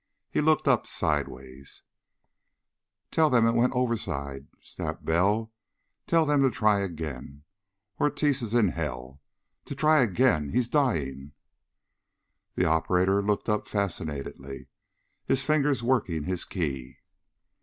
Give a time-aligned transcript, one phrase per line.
[0.31, 1.83] He looked up sidewise.
[3.11, 5.51] "Tell them it went overside," snapped Bell.
[6.07, 7.43] "Tell them to try it again.
[7.99, 9.21] Ortiz is in hell!
[9.65, 10.49] To try again!
[10.49, 11.33] He's dying!"
[12.55, 14.69] The operator looked up fascinatedly,
[15.27, 16.97] his fingers working his key.